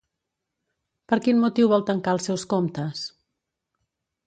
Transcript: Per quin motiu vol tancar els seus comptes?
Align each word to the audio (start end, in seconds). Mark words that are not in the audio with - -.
Per 1.13 1.19
quin 1.27 1.43
motiu 1.43 1.69
vol 1.75 1.85
tancar 1.91 2.17
els 2.19 2.27
seus 2.31 2.49
comptes? 2.55 3.07